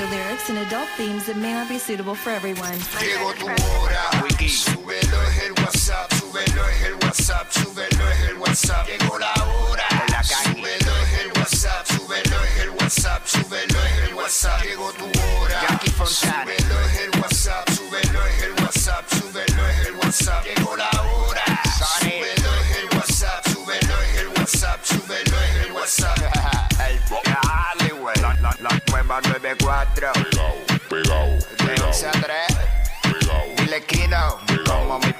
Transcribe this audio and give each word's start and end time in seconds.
explicit 0.00 0.18
lyrics 0.18 0.48
and 0.48 0.58
adult 0.58 0.88
themes 0.96 1.26
that 1.26 1.36
may 1.36 1.52
not 1.52 1.68
be 1.68 1.78
suitable 1.78 2.14
for 2.14 2.30
everyone. 2.30 2.78
Llegó 3.00 3.32
tu 3.34 3.46
hora, 3.46 4.10
súbelo 4.48 5.22
es 5.22 5.42
el 5.42 5.52
WhatsApp, 5.52 6.12
súbelo 6.14 6.68
es 6.68 6.82
el 6.82 6.94
WhatsApp, 6.94 7.50
súbelo 7.50 8.10
es 8.10 8.20
el 8.28 8.36
WhatsApp. 8.38 8.86
Llegó 8.86 9.18
la 9.18 9.32
hora, 9.34 9.88
súbelo 10.22 10.96
es 10.96 11.18
el 11.20 11.32
WhatsApp, 11.36 11.86
súbelo 11.86 12.44
es 12.44 12.56
el 12.62 12.70
WhatsApp, 12.70 13.26
súbelo 13.26 13.78
es 13.84 14.08
el 14.08 14.14
WhatsApp. 14.14 14.62
Llegó 14.62 14.92
tu 14.92 15.04
hora, 15.04 15.80
súbelo 16.06 16.80
es 16.86 17.00
el 17.00 17.10
WhatsApp, 17.10 17.19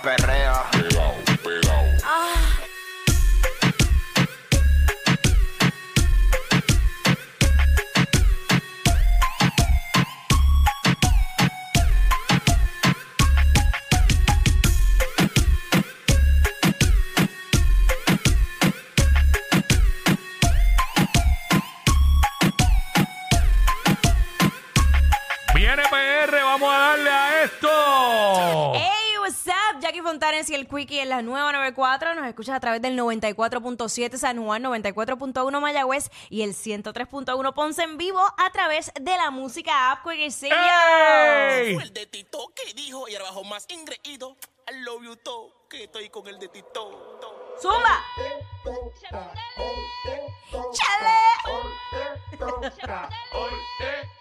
Perreo. 0.03 0.55
pegao, 0.73 1.15
pegao. 1.43 1.85
Viene 25.55 25.83
PR, 25.91 26.43
vamos 26.43 26.73
a 26.73 26.79
darle 26.79 27.11
a 27.11 27.45
esto. 27.45 28.80
Jackie 29.91 30.03
Fontanes 30.03 30.49
y 30.49 30.55
el 30.55 30.69
Quickie 30.69 31.01
en 31.01 31.09
la 31.09 31.21
nueva 31.21 31.51
94. 31.51 32.15
Nos 32.15 32.25
escuchas 32.29 32.55
a 32.55 32.61
través 32.61 32.81
del 32.81 32.97
94.7 32.97 34.19
San 34.19 34.41
Juan, 34.41 34.63
94.1 34.63 35.61
Mayagüez 35.61 36.11
y 36.29 36.43
el 36.43 36.55
103.1 36.55 37.55
Ponce 37.55 37.83
en 37.83 37.97
vivo 37.97 38.21
a 38.21 38.51
través 38.53 38.93
de 38.95 39.17
la 39.17 39.33
música 39.33 39.91
app 39.91 40.07
Quickie 40.07 40.31
el 41.83 41.93
de 41.93 42.07
Tito 42.07 42.53
que 42.55 42.73
dijo 42.73 43.09
y 43.09 43.17
abajo 43.17 43.43
más 43.43 43.67
ingreído. 43.69 44.37
I 44.71 44.75
love 44.85 45.03
you 45.03 45.17
todo, 45.17 45.67
que 45.69 45.83
estoy 45.83 46.09
con 46.09 46.25
el 46.29 46.39
de 46.39 46.47
Tito. 46.47 47.19
¡Zumba! 47.61 48.05
¡Chale! 50.73 51.17
Te 52.39 52.47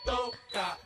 toca. 0.03 0.79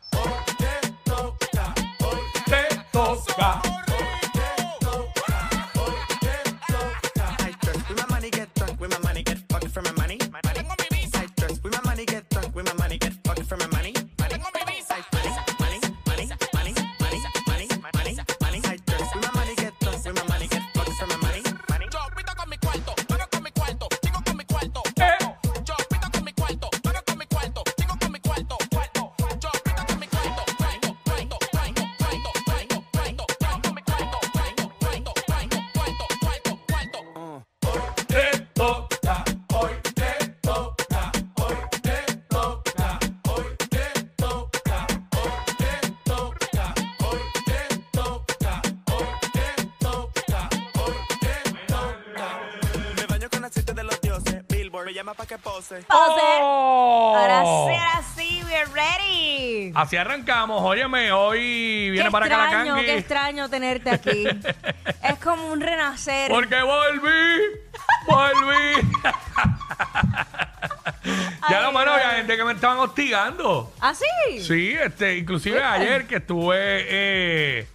Llama 55.03 55.13
pa' 55.15 55.25
que 55.25 55.37
pose. 55.37 55.75
Pose. 55.83 56.21
¡Oh! 56.41 57.13
Ahora 57.17 57.41
sí, 57.41 57.75
ahora 57.77 58.03
sí, 58.15 58.41
we're 58.45 58.65
ready. 58.73 59.73
Así 59.75 59.97
arrancamos. 59.97 60.61
Óyeme, 60.61 61.11
hoy 61.11 61.89
viene 61.91 62.05
qué 62.05 62.11
para 62.11 62.25
acá 62.27 62.37
la 62.37 62.45
extraño, 62.45 62.75
qué 62.75 62.97
extraño 62.97 63.49
tenerte 63.49 63.89
aquí. 63.89 64.25
es 65.03 65.19
como 65.21 65.51
un 65.51 65.59
renacer. 65.59 66.31
Porque 66.31 66.55
volví, 66.61 67.37
volví. 68.07 68.89
ya 71.49 71.61
lo 71.63 71.73
bueno, 71.73 71.91
había 71.91 72.11
gente 72.11 72.37
que 72.37 72.43
me 72.45 72.53
estaban 72.53 72.77
hostigando. 72.77 73.73
¿Ah, 73.81 73.93
sí? 73.93 74.39
Sí, 74.41 74.71
este, 74.71 75.17
inclusive 75.17 75.61
ayer 75.61 76.07
que 76.07 76.15
estuve 76.15 76.55
eh, 76.57 77.67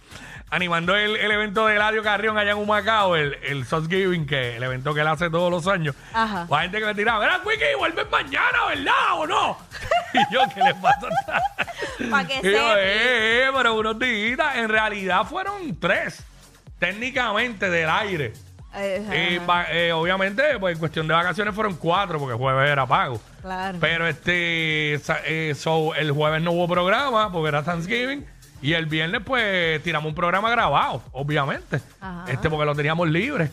animando 0.49 0.95
el, 0.95 1.15
el 1.15 1.31
evento 1.31 1.67
de 1.67 1.75
Eladio 1.75 2.03
Carrión 2.03 2.37
allá 2.37 2.51
en 2.51 2.57
Humacao, 2.57 3.15
el, 3.15 3.35
el 3.43 3.65
Giving, 3.65 4.25
que 4.25 4.57
el 4.57 4.63
evento 4.63 4.93
que 4.93 5.01
él 5.01 5.07
hace 5.07 5.29
todos 5.29 5.51
los 5.51 5.67
años. 5.67 5.95
Ajá. 6.13 6.47
Hay 6.51 6.63
gente 6.63 6.79
que 6.79 6.85
me 6.85 6.95
tiraba, 6.95 7.19
mira, 7.19 7.41
Quickie, 7.43 7.75
vuelves 7.77 8.09
mañana, 8.09 8.65
¿verdad 8.67 9.13
o 9.13 9.27
no? 9.27 9.57
y 10.13 10.33
yo, 10.33 10.41
¿qué 10.53 10.61
les 10.61 10.75
pasa? 10.75 11.07
Pa' 12.11 12.25
que 12.25 12.39
Y 12.47 12.51
yo, 12.51 12.77
eh, 12.77 13.45
eh, 13.45 13.49
pero 13.55 13.75
unos 13.75 13.99
días, 13.99 14.55
en 14.55 14.69
realidad 14.69 15.25
fueron 15.25 15.79
tres, 15.79 16.23
técnicamente 16.79 17.69
del 17.69 17.89
aire. 17.89 18.33
Eh, 18.75 19.39
eh, 19.71 19.91
obviamente, 19.91 20.43
pues 20.59 20.73
en 20.73 20.79
cuestión 20.79 21.07
de 21.07 21.13
vacaciones 21.13 21.55
fueron 21.55 21.75
cuatro, 21.75 22.19
porque 22.19 22.35
jueves 22.35 22.69
era 22.69 22.85
pago. 22.85 23.19
Claro. 23.41 23.77
Pero 23.81 24.07
este, 24.07 24.93
eh, 25.25 25.55
so, 25.55 25.95
el 25.95 26.11
jueves 26.11 26.41
no 26.41 26.51
hubo 26.51 26.67
programa 26.67 27.31
porque 27.31 27.49
era 27.49 27.63
Thanksgiving. 27.63 28.25
Y 28.61 28.73
el 28.73 28.85
viernes, 28.85 29.21
pues, 29.25 29.81
tiramos 29.83 30.09
un 30.09 30.15
programa 30.15 30.49
grabado, 30.49 31.01
obviamente. 31.11 31.81
Ajá. 32.01 32.25
Este, 32.27 32.49
porque 32.49 32.65
lo 32.65 32.75
teníamos 32.75 33.07
libre. 33.09 33.49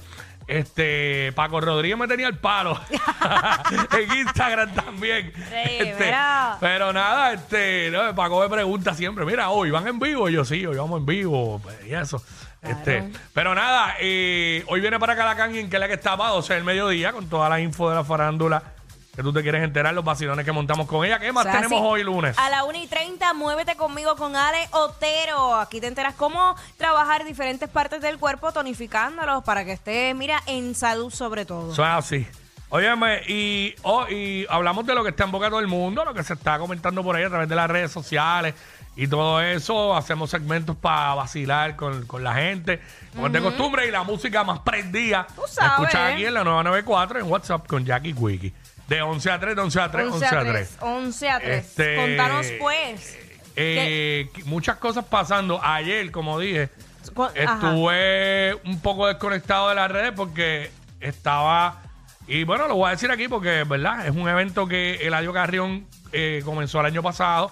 Este, 0.46 1.32
Paco 1.34 1.60
Rodríguez 1.60 1.98
me 1.98 2.06
tenía 2.06 2.28
el 2.28 2.38
palo. 2.38 2.80
en 3.98 4.18
Instagram 4.18 4.72
también. 4.74 5.32
Sí, 5.34 5.78
Este, 5.80 6.14
pero 6.60 6.92
nada, 6.92 7.32
este, 7.32 7.90
no, 7.90 8.14
Paco 8.14 8.40
me 8.40 8.48
pregunta 8.48 8.94
siempre, 8.94 9.24
mira, 9.24 9.50
hoy 9.50 9.70
van 9.70 9.86
en 9.88 9.98
vivo. 9.98 10.28
Y 10.28 10.34
yo 10.34 10.44
sí, 10.44 10.64
hoy 10.64 10.76
vamos 10.76 11.00
en 11.00 11.06
vivo. 11.06 11.58
pues, 11.60 11.76
y 11.86 11.94
eso. 11.94 12.22
Este, 12.62 13.10
pero 13.32 13.54
nada, 13.54 13.94
eh, 14.00 14.64
hoy 14.68 14.80
viene 14.80 14.98
para 14.98 15.14
Calacán 15.14 15.54
y 15.54 15.58
en 15.58 15.70
que 15.70 15.76
es 15.76 15.80
la 15.80 15.86
que 15.86 15.94
está 15.94 16.14
a 16.14 16.16
12 16.16 16.54
del 16.54 16.64
mediodía 16.64 17.12
con 17.12 17.28
toda 17.28 17.48
la 17.48 17.60
info 17.60 17.88
de 17.90 17.94
la 17.96 18.02
farándula 18.02 18.75
que 19.16 19.22
tú 19.22 19.32
te 19.32 19.42
quieres 19.42 19.64
enterar, 19.64 19.94
los 19.94 20.04
vacilones 20.04 20.44
que 20.44 20.52
montamos 20.52 20.86
con 20.86 21.04
ella. 21.04 21.18
¿Qué 21.18 21.32
más 21.32 21.46
O 21.46 21.48
sea, 21.48 21.56
tenemos 21.56 21.80
sí, 21.80 21.84
hoy 21.86 22.04
lunes? 22.04 22.38
A 22.38 22.50
la 22.50 22.64
1 22.64 22.78
y 22.78 22.86
30, 22.86 23.32
muévete 23.32 23.74
conmigo 23.74 24.14
con 24.14 24.36
Ale 24.36 24.68
Otero. 24.72 25.54
Aquí 25.56 25.80
te 25.80 25.86
enteras 25.86 26.14
cómo 26.14 26.54
trabajar 26.76 27.24
diferentes 27.24 27.68
partes 27.70 28.02
del 28.02 28.18
cuerpo 28.18 28.52
tonificándolos 28.52 29.42
para 29.42 29.64
que 29.64 29.72
esté, 29.72 30.12
mira, 30.12 30.42
en 30.46 30.74
salud 30.74 31.10
sobre 31.10 31.46
todo. 31.46 31.72
Eso 31.72 31.82
es 31.82 31.90
así. 31.90 32.26
Óyeme, 32.68 33.22
y, 33.26 33.74
oh, 33.82 34.06
y 34.06 34.44
hablamos 34.50 34.84
de 34.86 34.94
lo 34.94 35.02
que 35.02 35.10
está 35.10 35.24
en 35.24 35.30
boca 35.30 35.46
de 35.46 35.50
todo 35.50 35.60
el 35.60 35.68
mundo, 35.68 36.04
lo 36.04 36.12
que 36.12 36.22
se 36.22 36.34
está 36.34 36.58
comentando 36.58 37.02
por 37.02 37.16
ahí 37.16 37.24
a 37.24 37.28
través 37.30 37.48
de 37.48 37.54
las 37.54 37.70
redes 37.70 37.92
sociales 37.92 38.54
y 38.96 39.06
todo 39.06 39.40
eso. 39.40 39.96
Hacemos 39.96 40.28
segmentos 40.28 40.76
para 40.76 41.14
vacilar 41.14 41.74
con, 41.76 42.04
con 42.06 42.22
la 42.22 42.34
gente, 42.34 42.82
como 43.14 43.28
es 43.28 43.32
de 43.32 43.40
costumbre, 43.40 43.86
y 43.86 43.90
la 43.90 44.02
música 44.02 44.44
más 44.44 44.58
prendida. 44.58 45.26
Tú 45.34 45.42
sabes. 45.48 45.72
Escucha 45.72 46.08
aquí 46.08 46.26
en 46.26 46.34
la 46.34 46.44
994 46.44 47.20
en 47.20 47.30
WhatsApp 47.30 47.66
con 47.66 47.86
Jackie 47.86 48.12
Quickie. 48.12 48.52
De 48.88 49.02
11 49.02 49.30
a 49.30 49.40
3, 49.40 49.56
de 49.56 49.62
11 49.62 49.80
a 49.80 49.90
3, 49.90 50.06
11 50.12 50.26
a 50.26 50.40
3. 50.40 50.76
11 50.80 51.28
a 51.28 51.40
3. 51.40 51.66
Este, 51.66 51.96
Contanos 51.96 52.46
pues. 52.60 53.18
Eh, 53.56 54.28
muchas 54.44 54.76
cosas 54.76 55.04
pasando. 55.06 55.60
Ayer, 55.62 56.10
como 56.10 56.38
dije, 56.38 56.70
ajá. 57.16 57.54
estuve 57.54 58.54
un 58.64 58.80
poco 58.80 59.06
desconectado 59.06 59.68
de 59.70 59.74
las 59.74 59.90
redes 59.90 60.12
porque 60.14 60.70
estaba. 61.00 61.82
Y 62.28 62.44
bueno, 62.44 62.68
lo 62.68 62.76
voy 62.76 62.88
a 62.88 62.90
decir 62.90 63.10
aquí 63.10 63.28
porque, 63.28 63.64
¿verdad? 63.64 64.06
Es 64.06 64.14
un 64.14 64.28
evento 64.28 64.66
que 64.66 65.06
Eladio 65.06 65.32
Carrión 65.32 65.86
eh, 66.12 66.42
comenzó 66.44 66.80
el 66.80 66.86
año 66.86 67.02
pasado 67.02 67.50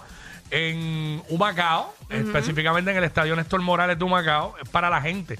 en 0.51 1.23
Humacao, 1.29 1.93
específicamente 2.09 2.91
en 2.91 2.97
el 2.97 3.03
estadio 3.03 3.35
Néstor 3.35 3.61
Morales 3.61 3.97
de 3.97 4.03
Humacao. 4.03 4.55
Es 4.61 4.69
para 4.69 4.89
la 4.89 5.01
gente, 5.01 5.39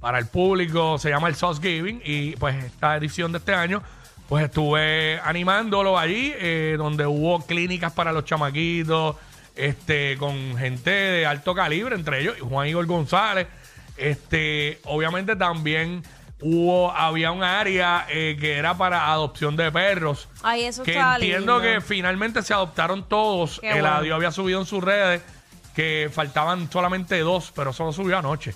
para 0.00 0.18
el 0.18 0.26
público, 0.26 0.98
se 0.98 1.10
llama 1.10 1.28
el 1.28 1.34
Sauce 1.34 1.60
Giving. 1.60 2.00
Y 2.04 2.36
pues 2.36 2.64
esta 2.64 2.96
edición 2.96 3.32
de 3.32 3.38
este 3.38 3.54
año, 3.54 3.82
pues 4.28 4.44
estuve 4.44 5.20
animándolo 5.22 5.98
allí, 5.98 6.32
eh, 6.36 6.74
donde 6.78 7.06
hubo 7.06 7.44
clínicas 7.46 7.92
para 7.92 8.12
los 8.12 8.24
chamaquitos, 8.24 9.16
este, 9.54 10.16
con 10.18 10.56
gente 10.56 10.90
de 10.90 11.26
alto 11.26 11.54
calibre, 11.54 11.94
entre 11.94 12.20
ellos 12.20 12.36
Juan 12.40 12.68
Igor 12.68 12.86
González. 12.86 13.46
Este, 13.96 14.80
obviamente 14.84 15.36
también 15.36 16.02
hubo, 16.40 16.90
había 16.92 17.32
un 17.32 17.42
área 17.42 18.06
eh, 18.10 18.36
que 18.38 18.56
era 18.58 18.76
para 18.76 19.10
adopción 19.10 19.56
de 19.56 19.70
perros. 19.72 20.28
Ay, 20.42 20.64
eso 20.64 20.82
que 20.82 20.90
está 20.92 21.14
entiendo 21.14 21.58
lindo. 21.58 21.62
que 21.62 21.80
finalmente 21.80 22.42
se 22.42 22.52
adoptaron 22.52 23.08
todos. 23.08 23.58
Qué 23.60 23.68
El 23.70 23.80
bueno. 23.80 23.96
audio 23.96 24.14
había 24.14 24.32
subido 24.32 24.60
en 24.60 24.66
sus 24.66 24.82
redes 24.82 25.22
que 25.74 26.10
faltaban 26.12 26.70
solamente 26.70 27.18
dos, 27.20 27.52
pero 27.54 27.72
solo 27.72 27.92
subió 27.92 28.18
anoche. 28.18 28.54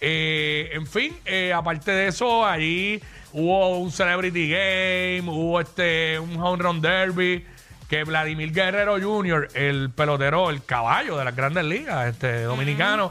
Eh, 0.00 0.70
en 0.72 0.86
fin, 0.86 1.16
eh, 1.24 1.52
aparte 1.52 1.90
de 1.90 2.08
eso, 2.08 2.44
allí 2.44 3.00
hubo 3.32 3.78
un 3.78 3.90
Celebrity 3.90 4.50
Game, 4.50 5.30
hubo 5.30 5.60
este 5.60 6.18
un 6.18 6.36
Home 6.36 6.62
Run 6.62 6.80
Derby, 6.80 7.46
que 7.88 8.04
Vladimir 8.04 8.52
Guerrero 8.52 9.00
Jr., 9.00 9.48
el 9.54 9.90
pelotero, 9.90 10.50
el 10.50 10.64
caballo 10.64 11.16
de 11.16 11.24
las 11.24 11.34
grandes 11.34 11.64
ligas, 11.64 12.08
este 12.08 12.42
dominicano, 12.42 13.10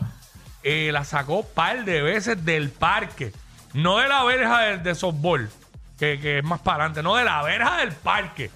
eh, 0.63 0.91
la 0.91 1.03
sacó 1.03 1.43
par 1.43 1.85
de 1.85 2.01
veces 2.01 2.43
del 2.45 2.69
parque. 2.69 3.31
No 3.73 3.97
de 3.99 4.07
la 4.07 4.23
verja 4.23 4.61
de, 4.61 4.77
de 4.77 4.95
softball, 4.95 5.49
que, 5.99 6.19
que 6.19 6.39
es 6.39 6.43
más 6.43 6.61
para 6.61 6.85
adelante, 6.85 7.03
no 7.03 7.15
de 7.15 7.25
la 7.25 7.41
verja 7.43 7.77
del 7.77 7.91
parque 7.91 8.49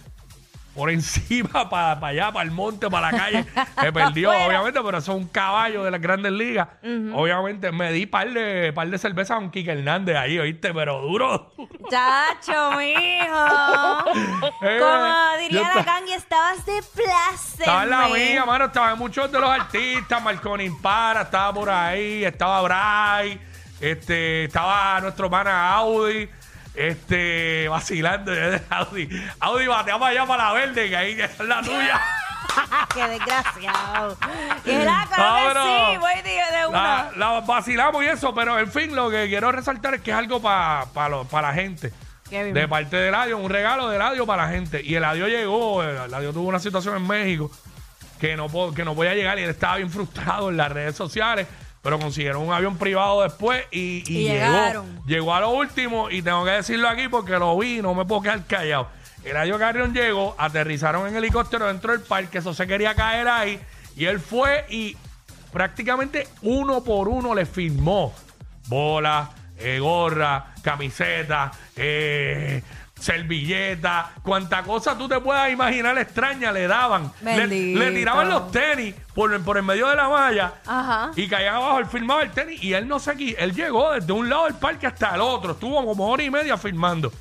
por 0.80 0.90
encima 0.90 1.70
para 1.70 2.08
allá, 2.08 2.32
para 2.32 2.46
el 2.46 2.52
monte, 2.52 2.90
para 2.90 3.12
la 3.12 3.18
calle. 3.18 3.46
Me 3.84 3.92
perdió, 3.92 4.32
obviamente, 4.32 4.80
pero 4.82 4.98
eso 4.98 5.12
es 5.12 5.18
un 5.18 5.28
caballo 5.28 5.84
de 5.84 5.92
las 5.92 6.00
grandes 6.02 6.32
ligas. 6.32 6.70
Obviamente, 7.14 7.72
me 7.74 7.92
di 7.92 8.06
par 8.06 8.30
de, 8.32 8.72
par 8.74 8.88
de 8.90 8.98
cerveza 8.98 9.36
con 9.36 9.52
Kike 9.52 9.72
Hernández 9.72 10.16
ahí, 10.16 10.40
¿oíste? 10.40 10.74
Pero 10.74 11.02
duro. 11.02 11.52
Chacho, 11.90 12.72
mijo. 12.78 14.50
Eh, 14.62 14.78
Como 14.80 14.96
yo 14.96 15.38
diría 15.40 15.62
la 15.62 15.68
esta- 15.70 15.86
Kang, 15.86 16.08
estabas 16.10 16.66
de 16.66 16.82
placer. 16.96 17.60
Estaba 17.62 17.84
en 17.84 17.90
la 17.90 18.08
mía, 18.08 18.46
mano. 18.46 18.66
Estaban 18.66 18.98
muchos 18.98 19.32
de 19.32 19.40
los 19.40 19.50
artistas. 19.50 20.22
Marconi 20.22 20.66
Impara 20.66 21.22
estaba 21.22 21.54
por 21.54 21.70
ahí. 21.70 22.24
Estaba 22.26 22.62
Bray. 22.62 23.40
Este, 23.80 24.46
estaba 24.46 25.00
nuestro 25.02 25.30
pana 25.30 25.74
Audi. 25.76 26.30
Este, 26.74 27.68
vacilando. 27.68 28.32
Audi, 28.70 29.10
Audi 29.40 29.68
bateaba 29.68 30.08
allá 30.08 30.26
para 30.26 30.46
la 30.46 30.54
verde, 30.54 30.90
que 30.90 30.96
ahí 30.96 31.20
es 31.20 31.40
la 31.40 31.62
tuya. 31.62 32.02
Qué 32.94 33.08
desgraciado. 33.08 34.18
La 34.66 35.08
cara 35.10 35.44
pero 35.48 35.64
sí, 35.64 35.98
voy 35.98 36.22
de, 36.24 36.38
la, 36.52 36.68
una. 36.68 37.12
la 37.16 37.40
vacilamos 37.42 38.04
y 38.04 38.08
eso, 38.08 38.34
pero 38.34 38.60
en 38.60 38.72
fin, 38.72 38.96
lo 38.96 39.10
que 39.10 39.28
quiero 39.28 39.52
resaltar 39.52 39.94
es 39.96 40.02
que 40.02 40.12
es 40.12 40.18
algo 40.18 40.42
para 40.42 40.86
la 41.42 41.54
gente. 41.54 41.92
Qué 42.30 42.44
bien. 42.44 42.54
De 42.54 42.68
parte 42.68 42.96
de 42.96 43.10
Eladio, 43.10 43.38
un 43.38 43.50
regalo 43.50 43.90
de 43.90 43.96
Eladio 43.96 44.26
para 44.26 44.44
la 44.44 44.50
gente. 44.50 44.82
Y 44.84 44.96
Eladio 44.96 45.28
llegó, 45.28 45.84
eh, 45.84 46.06
Eladio 46.06 46.32
tuvo 46.32 46.48
una 46.48 46.60
situación 46.60 46.96
en 46.96 47.08
México 47.08 47.52
que 48.20 48.36
no, 48.36 48.48
que 48.74 48.84
no 48.84 48.96
podía 48.96 49.16
llegar 49.16 49.40
y 49.40 49.44
él 49.44 49.50
estaba 49.50 49.78
bien 49.78 49.90
frustrado 49.90 50.50
en 50.50 50.58
las 50.58 50.72
redes 50.72 50.96
sociales, 50.96 51.48
pero 51.82 51.98
consiguieron 52.00 52.42
un 52.44 52.54
avión 52.54 52.78
privado 52.78 53.22
después 53.24 53.64
y, 53.72 54.04
y 54.08 54.18
Y 54.20 54.24
llegó. 54.24 54.34
llegaron. 54.34 55.02
Llegó 55.06 55.34
a 55.36 55.40
lo 55.42 55.50
último 55.52 56.10
y 56.10 56.22
tengo 56.22 56.44
que 56.46 56.52
decirlo 56.52 56.88
aquí 56.90 57.08
porque 57.08 57.34
lo 57.34 57.58
vi 57.58 57.80
y 57.80 57.82
no 57.82 57.94
me 57.94 58.06
puedo 58.06 58.22
quedar 58.22 58.46
callado. 58.46 58.88
Eladio 59.24 59.58
Carrión 59.60 59.94
llegó, 59.94 60.36
aterrizaron 60.38 61.08
en 61.08 61.16
helicóptero 61.16 61.68
dentro 61.68 61.92
del 61.92 62.02
parque, 62.02 62.38
eso 62.38 62.54
se 62.54 62.66
quería 62.68 62.96
caer 62.96 63.28
ahí 63.28 63.60
y 63.96 64.06
él 64.06 64.20
fue 64.20 64.66
y 64.70 64.96
prácticamente 65.52 66.28
uno 66.42 66.84
por 66.84 67.08
uno 67.10 67.34
le 67.36 67.46
firmó 67.46 68.14
bola, 68.68 69.30
eh, 69.58 69.80
gorra, 69.80 70.54
camiseta, 70.62 71.52
eh, 71.76 72.62
servilleta, 73.00 74.12
cuanta 74.22 74.64
cosa 74.64 74.98
tú 74.98 75.08
te 75.08 75.20
puedas 75.20 75.50
imaginar 75.52 75.98
extraña 75.98 76.52
le 76.52 76.68
daban. 76.68 77.12
Le, 77.22 77.36
Bendito. 77.38 77.80
le 77.80 77.92
tiraban 77.92 78.30
los 78.30 78.52
tenis 78.52 78.96
por, 79.14 79.42
por 79.44 79.58
el 79.58 79.64
medio 79.64 79.88
de 79.88 79.96
la 79.96 80.10
malla 80.10 80.54
Ajá. 80.66 81.12
y 81.16 81.28
caían 81.28 81.56
abajo, 81.56 81.80
él 81.80 81.86
firmaba 81.86 82.24
el 82.24 82.32
tenis 82.32 82.62
y 82.64 82.74
él 82.74 82.88
no 82.88 83.00
sé 83.00 83.16
qué, 83.16 83.36
él 83.40 83.54
llegó 83.54 83.92
desde 83.94 84.12
un 84.12 84.30
lado 84.30 84.46
del 84.46 84.56
parque 84.56 84.88
hasta 84.88 85.16
el 85.16 85.22
otro, 85.22 85.54
estuvo 85.54 85.84
como 85.86 86.10
hora 86.10 86.24
y 86.24 86.30
media 86.30 86.58
firmando. 86.58 87.12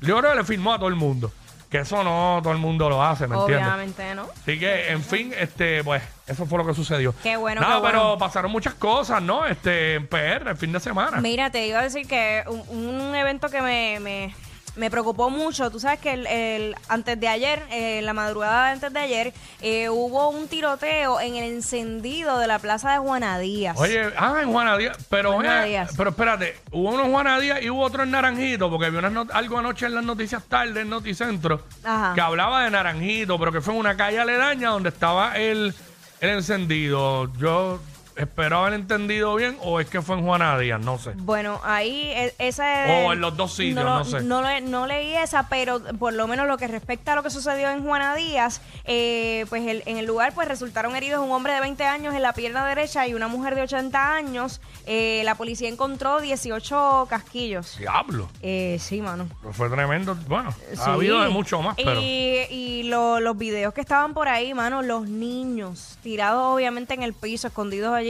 Yo 0.00 0.18
creo 0.18 0.30
que 0.30 0.36
le 0.38 0.44
firmó 0.44 0.72
a 0.72 0.78
todo 0.78 0.88
el 0.88 0.94
mundo. 0.94 1.32
Que 1.70 1.80
eso 1.80 2.02
no 2.02 2.40
todo 2.42 2.54
el 2.54 2.58
mundo 2.58 2.88
lo 2.88 3.02
hace, 3.02 3.26
¿me 3.26 3.36
entiendes? 3.36 3.66
Obviamente, 3.66 4.14
¿no? 4.14 4.22
Así 4.40 4.58
que, 4.58 4.88
en 4.90 5.02
fin, 5.02 5.34
este, 5.38 5.84
pues, 5.84 6.02
eso 6.26 6.46
fue 6.46 6.56
lo 6.56 6.66
que 6.66 6.72
sucedió. 6.72 7.14
Qué 7.22 7.36
bueno, 7.36 7.60
qué 7.60 7.66
bueno. 7.66 7.82
pero 7.82 8.18
pasaron 8.18 8.50
muchas 8.50 8.72
cosas, 8.72 9.20
¿no? 9.20 9.44
Este, 9.44 9.96
en 9.96 10.06
PR, 10.06 10.48
el 10.48 10.56
fin 10.56 10.72
de 10.72 10.80
semana. 10.80 11.20
Mira, 11.20 11.50
te 11.50 11.66
iba 11.66 11.80
a 11.80 11.82
decir 11.82 12.08
que 12.08 12.42
un, 12.46 12.62
un 12.70 13.14
evento 13.14 13.50
que 13.50 13.60
me, 13.60 14.00
me, 14.00 14.34
me 14.76 14.90
preocupó 14.90 15.30
mucho, 15.30 15.70
tú 15.70 15.80
sabes 15.80 15.98
que 16.00 16.12
el, 16.12 16.26
el- 16.26 16.74
antes 16.88 17.18
de 17.18 17.28
ayer, 17.28 17.62
eh, 17.70 18.00
la 18.02 18.12
madrugada 18.12 18.66
de 18.66 18.72
antes 18.72 18.92
de 18.92 19.00
ayer, 19.00 19.34
eh, 19.60 19.88
hubo 19.88 20.28
un 20.30 20.48
tiroteo 20.48 21.20
en 21.20 21.36
el 21.36 21.44
encendido 21.52 22.38
de 22.38 22.46
la 22.46 22.58
plaza 22.58 22.92
de 22.92 22.98
Juana 22.98 23.38
Díaz. 23.38 23.76
Oye, 23.78 24.02
ah, 24.16 24.38
en 24.42 24.50
Juana 24.52 24.76
Díaz. 24.76 24.96
Pero, 25.10 25.32
Juana 25.34 25.64
Díaz. 25.64 25.92
pero 25.96 26.10
espérate, 26.10 26.56
hubo 26.70 26.90
uno 26.90 27.04
en 27.04 27.12
Juana 27.12 27.38
Díaz 27.40 27.62
y 27.62 27.70
hubo 27.70 27.82
otro 27.82 28.02
en 28.02 28.10
Naranjito, 28.10 28.70
porque 28.70 28.90
vi 28.90 28.98
not- 29.00 29.30
algo 29.32 29.58
anoche 29.58 29.86
en 29.86 29.94
las 29.94 30.04
noticias 30.04 30.44
tarde 30.44 30.80
en 30.82 30.88
Noticentro 30.90 31.62
Ajá. 31.84 32.12
que 32.14 32.20
hablaba 32.20 32.64
de 32.64 32.70
Naranjito, 32.70 33.38
pero 33.38 33.52
que 33.52 33.60
fue 33.60 33.74
en 33.74 33.80
una 33.80 33.96
calle 33.96 34.20
aledaña 34.20 34.70
donde 34.70 34.88
estaba 34.90 35.36
el, 35.38 35.74
el 36.20 36.30
encendido. 36.30 37.32
Yo 37.38 37.80
espero 38.18 38.58
haber 38.58 38.74
entendido 38.74 39.34
bien, 39.34 39.56
o 39.62 39.80
es 39.80 39.88
que 39.88 40.02
fue 40.02 40.16
en 40.16 40.24
Juana 40.24 40.58
Díaz, 40.58 40.80
no 40.80 40.98
sé. 40.98 41.12
Bueno, 41.16 41.60
ahí 41.64 42.10
e- 42.14 42.34
esa 42.38 42.64
O 43.04 43.12
en 43.12 43.20
los 43.20 43.36
dos 43.36 43.54
sitios, 43.54 43.84
lo- 43.84 43.98
no 43.98 44.04
sé. 44.04 44.20
No, 44.22 44.42
le- 44.42 44.60
no 44.60 44.86
leí 44.86 45.14
esa, 45.14 45.48
pero 45.48 45.80
por 45.98 46.12
lo 46.12 46.26
menos 46.26 46.46
lo 46.46 46.56
que 46.58 46.66
respecta 46.68 47.12
a 47.12 47.16
lo 47.16 47.22
que 47.22 47.30
sucedió 47.30 47.70
en 47.70 47.82
Juana 47.84 48.14
Díaz, 48.14 48.60
eh, 48.84 49.46
pues 49.48 49.66
el- 49.66 49.82
en 49.86 49.96
el 49.98 50.06
lugar 50.06 50.32
pues 50.34 50.48
resultaron 50.48 50.96
heridos 50.96 51.24
un 51.24 51.30
hombre 51.32 51.52
de 51.52 51.60
20 51.60 51.84
años 51.84 52.14
en 52.14 52.22
la 52.22 52.32
pierna 52.32 52.66
derecha 52.66 53.06
y 53.06 53.14
una 53.14 53.28
mujer 53.28 53.54
de 53.54 53.62
80 53.62 54.14
años. 54.14 54.60
Eh, 54.86 55.22
la 55.24 55.34
policía 55.34 55.68
encontró 55.68 56.20
18 56.20 57.06
casquillos. 57.08 57.76
Diablo. 57.78 58.28
Eh, 58.42 58.78
sí, 58.80 59.00
mano. 59.00 59.28
Pero 59.40 59.52
fue 59.52 59.68
tremendo. 59.70 60.14
Bueno, 60.26 60.52
Sí. 60.72 60.78
ha 60.84 60.92
habido 60.94 61.20
de 61.22 61.28
mucho 61.28 61.60
más, 61.62 61.76
pero. 61.76 62.00
Y, 62.00 62.46
y 62.50 62.82
lo- 62.84 63.20
los 63.20 63.36
videos 63.38 63.74
que 63.74 63.80
estaban 63.80 64.14
por 64.14 64.28
ahí, 64.28 64.54
mano, 64.54 64.82
los 64.82 65.08
niños 65.08 65.98
tirados 66.02 66.54
obviamente 66.54 66.94
en 66.94 67.02
el 67.02 67.12
piso, 67.12 67.48
escondidos 67.48 67.92
allí. 67.94 68.07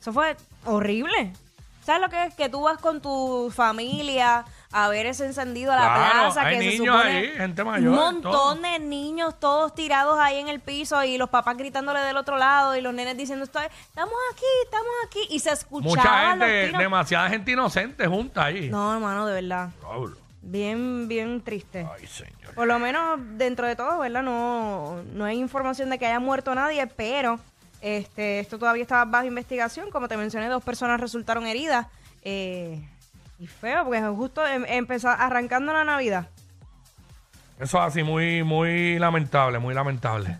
Eso 0.00 0.12
fue 0.12 0.36
horrible. 0.64 1.32
¿Sabes 1.84 2.00
lo 2.00 2.08
que 2.08 2.26
es? 2.26 2.34
Que 2.34 2.48
tú 2.48 2.62
vas 2.62 2.78
con 2.78 3.00
tu 3.00 3.52
familia 3.54 4.44
a 4.70 4.88
ver 4.88 5.04
ese 5.06 5.26
encendido 5.26 5.72
a 5.72 5.76
la 5.76 5.82
Claro, 5.82 6.12
plaza. 6.32 6.42
hay 6.46 6.56
que 6.58 6.62
se 6.70 6.78
niños 6.78 6.96
supone 6.96 7.16
ahí, 7.18 7.28
gente 7.36 7.64
mayor, 7.64 7.88
Un 7.90 7.94
montón 7.96 8.32
todo. 8.32 8.54
de 8.54 8.78
niños 8.78 9.38
todos 9.40 9.74
tirados 9.74 10.16
ahí 10.18 10.38
en 10.38 10.46
el 10.48 10.60
piso 10.60 11.02
y 11.02 11.18
los 11.18 11.28
papás 11.28 11.56
gritándole 11.56 11.98
del 12.00 12.16
otro 12.16 12.36
lado 12.38 12.76
y 12.76 12.80
los 12.80 12.94
nenes 12.94 13.16
diciendo, 13.16 13.44
"Estoy- 13.44 13.66
estamos 13.88 14.14
aquí, 14.32 14.44
estamos 14.64 14.90
aquí. 15.06 15.26
Y 15.30 15.40
se 15.40 15.50
Mucha 15.70 16.34
los 16.36 16.38
gente, 16.46 16.64
tiros. 16.66 16.78
demasiada 16.80 17.28
gente 17.28 17.50
inocente 17.50 18.06
junta 18.06 18.44
ahí. 18.44 18.68
No, 18.70 18.94
hermano, 18.94 19.26
de 19.26 19.42
verdad. 19.42 19.70
Bien, 20.40 21.08
bien 21.08 21.40
triste. 21.42 21.86
Ay, 21.98 22.06
señor. 22.06 22.54
Por 22.54 22.66
lo 22.66 22.78
menos 22.78 23.18
dentro 23.36 23.66
de 23.66 23.76
todo, 23.76 23.98
¿verdad? 23.98 24.22
No, 24.22 25.02
no 25.12 25.24
hay 25.24 25.38
información 25.38 25.90
de 25.90 25.98
que 25.98 26.06
haya 26.06 26.20
muerto 26.20 26.54
nadie, 26.54 26.86
pero 26.86 27.38
este, 27.82 28.40
esto 28.40 28.58
todavía 28.58 28.82
está 28.82 29.04
bajo 29.04 29.26
investigación. 29.26 29.90
Como 29.90 30.08
te 30.08 30.16
mencioné, 30.16 30.48
dos 30.48 30.62
personas 30.62 31.00
resultaron 31.00 31.46
heridas. 31.46 31.88
Eh, 32.22 32.80
y 33.38 33.46
feo, 33.48 33.84
porque 33.84 34.00
justo 34.00 34.46
em- 34.46 34.64
empezó 34.68 35.08
arrancando 35.08 35.72
la 35.72 35.84
Navidad. 35.84 36.28
Eso 37.58 37.78
es 37.78 37.84
así, 37.84 38.02
muy, 38.02 38.44
muy 38.44 38.98
lamentable, 38.98 39.58
muy 39.58 39.74
lamentable. 39.74 40.38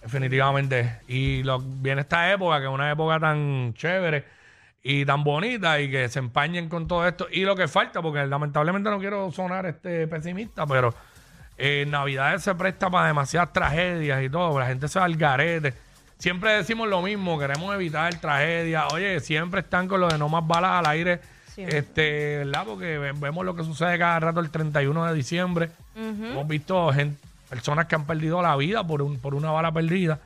Definitivamente. 0.00 1.00
Y 1.06 1.42
lo, 1.42 1.58
viene 1.58 2.00
esta 2.00 2.32
época, 2.32 2.58
que 2.58 2.64
es 2.64 2.70
una 2.70 2.90
época 2.90 3.20
tan 3.20 3.74
chévere 3.74 4.24
y 4.82 5.04
tan 5.04 5.22
bonita 5.22 5.78
y 5.80 5.90
que 5.90 6.08
se 6.08 6.18
empañen 6.18 6.70
con 6.70 6.88
todo 6.88 7.06
esto. 7.06 7.26
Y 7.30 7.42
lo 7.42 7.54
que 7.54 7.68
falta, 7.68 8.00
porque 8.00 8.26
lamentablemente 8.26 8.88
no 8.88 8.98
quiero 8.98 9.30
sonar 9.30 9.66
este 9.66 10.06
pesimista, 10.06 10.66
pero 10.66 10.94
eh, 11.58 11.84
Navidades 11.86 12.42
se 12.42 12.54
presta 12.54 12.88
para 12.88 13.08
demasiadas 13.08 13.52
tragedias 13.52 14.22
y 14.22 14.30
todo. 14.30 14.58
La 14.58 14.66
gente 14.66 14.88
se 14.88 14.98
va 14.98 15.04
al 15.04 15.16
garete. 15.16 15.74
Siempre 16.20 16.52
decimos 16.52 16.88
lo 16.88 17.02
mismo, 17.02 17.38
queremos 17.38 17.74
evitar 17.74 18.14
tragedias. 18.20 18.92
Oye, 18.92 19.18
siempre 19.20 19.60
están 19.62 19.88
con 19.88 20.00
lo 20.00 20.08
de 20.08 20.18
no 20.18 20.28
más 20.28 20.46
balas 20.46 20.72
al 20.78 20.86
aire. 20.86 21.20
Siempre. 21.52 21.78
Este, 21.78 22.38
¿verdad? 22.38 22.64
Porque 22.66 22.98
ve- 22.98 23.12
vemos 23.12 23.44
lo 23.44 23.56
que 23.56 23.64
sucede 23.64 23.98
cada 23.98 24.20
rato 24.20 24.38
el 24.40 24.50
31 24.50 25.06
de 25.06 25.14
diciembre. 25.14 25.70
Hemos 25.96 26.46
visto 26.46 26.90
personas 27.48 27.86
que 27.86 27.94
han 27.96 28.04
perdido 28.04 28.40
la 28.42 28.54
vida 28.56 28.86
por, 28.86 29.02
un, 29.02 29.18
por 29.18 29.34
una 29.34 29.50
bala 29.50 29.72
perdida. 29.72 30.18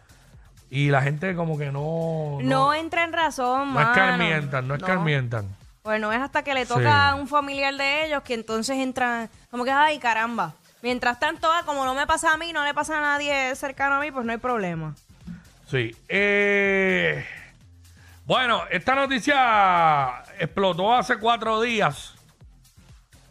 Y 0.70 0.90
la 0.90 1.00
gente 1.02 1.34
como 1.36 1.56
que 1.56 1.70
no... 1.70 2.38
No, 2.42 2.74
entra 2.74 3.04
en 3.04 3.12
razón, 3.12 3.72
no 3.72 3.80
es 3.80 3.86
mano. 3.86 3.94
carmientan, 3.94 4.66
no 4.68 4.74
es 4.74 4.82
carmientan. 4.82 5.46
Pues 5.82 6.00
no 6.00 6.12
es 6.12 6.20
hasta 6.20 6.42
que 6.42 6.54
le 6.54 6.66
toca 6.66 6.80
Sí. 6.80 6.86
a 6.88 7.14
un 7.14 7.28
familiar 7.28 7.74
de 7.76 8.06
ellos 8.06 8.22
que 8.22 8.34
entonces 8.34 8.76
entran, 8.78 9.28
como 9.50 9.64
que, 9.64 9.70
ay, 9.70 9.98
caramba. 9.98 10.54
Mientras 10.82 11.20
tanto, 11.20 11.48
ah, 11.52 11.62
como 11.64 11.84
no 11.84 11.94
me 11.94 12.06
pasa 12.06 12.32
a 12.32 12.36
mí, 12.36 12.52
no 12.52 12.64
le 12.64 12.74
pasa 12.74 12.98
a 12.98 13.00
nadie 13.00 13.54
cercano 13.54 13.96
a 13.96 14.00
mí, 14.00 14.10
pues 14.10 14.26
no 14.26 14.32
hay 14.32 14.38
problema. 14.38 14.94
Sí. 15.66 15.94
Eh, 16.08 17.24
bueno, 18.26 18.62
esta 18.70 18.94
noticia 18.94 20.22
explotó 20.38 20.94
hace 20.94 21.16
cuatro 21.18 21.60
días. 21.60 22.14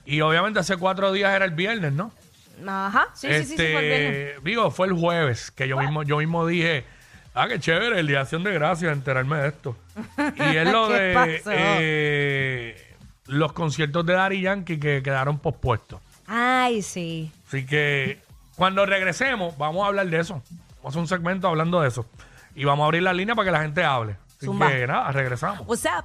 Y 0.06 0.22
obviamente 0.22 0.60
hace 0.60 0.78
cuatro 0.78 1.12
días 1.12 1.34
era 1.34 1.46
el 1.46 1.52
viernes, 1.52 1.94
¿no? 1.94 2.12
Ajá, 2.68 3.08
sí, 3.14 3.28
sí, 3.28 3.46
sí, 3.46 3.46
sí, 3.46 3.56
fue 3.56 3.66
el 3.66 3.86
viernes. 3.86 4.16
Este, 4.30 4.42
Digo, 4.44 4.72
fue 4.72 4.88
el 4.88 4.94
jueves 4.94 5.52
que 5.52 5.68
yo 5.68 5.78
mismo, 5.78 6.04
yo 6.04 6.18
mismo 6.18 6.46
dije, 6.46 6.86
ah, 7.34 7.48
qué 7.48 7.60
chévere, 7.60 8.00
el 8.00 8.08
día 8.08 8.18
de 8.18 8.22
acción 8.22 8.44
de 8.44 8.54
gracias, 8.54 8.94
enterarme 8.94 9.38
de 9.38 9.48
esto. 9.48 9.78
Y 10.36 10.58
es 10.58 10.72
lo 10.72 10.88
¿Qué 10.90 10.94
de 10.94 11.42
eh, 11.48 12.96
los 13.28 13.54
conciertos 13.54 14.06
de 14.06 14.14
Daddy 14.14 14.42
Yankee 14.42 14.80
que 14.80 15.02
quedaron 15.02 15.40
pospuestos. 15.40 16.02
Ay, 16.28 16.82
sí. 16.82 17.32
Así 17.48 17.66
que 17.66 18.20
cuando 18.56 18.86
regresemos, 18.86 19.58
vamos 19.58 19.84
a 19.84 19.88
hablar 19.88 20.08
de 20.08 20.20
eso. 20.20 20.42
Vamos 20.84 20.98
a 20.98 21.00
hacer 21.00 21.02
un 21.02 21.08
segmento 21.08 21.48
hablando 21.48 21.80
de 21.80 21.88
eso. 21.88 22.06
Y 22.56 22.66
vamos 22.66 22.84
a 22.84 22.86
abrir 22.88 23.04
la 23.04 23.14
línea 23.14 23.36
para 23.36 23.46
que 23.46 23.52
la 23.54 23.62
gente 23.62 23.86
hable. 23.86 24.18
Así 24.36 24.46
Zumba. 24.48 24.68
que 24.68 24.86
nada, 24.86 25.12
regresamos. 25.14 25.66
What's 25.66 25.86
up? 25.86 26.04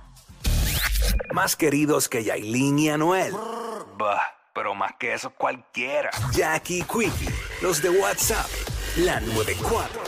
Más 1.32 1.56
queridos 1.56 2.08
que 2.08 2.22
Yailin 2.22 2.78
y 2.78 2.88
Anuel. 2.90 3.34
Bah, 3.98 4.22
pero 4.54 4.76
más 4.76 4.92
que 4.96 5.14
eso 5.14 5.30
cualquiera. 5.30 6.10
Jackie 6.32 6.82
Quickie, 6.82 7.28
los 7.60 7.82
de 7.82 7.90
WhatsApp, 7.90 8.46
la 8.98 9.18
94. 9.18 10.00